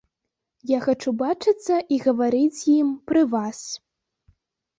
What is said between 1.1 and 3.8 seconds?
бачыцца і гаварыць з ім пры вас.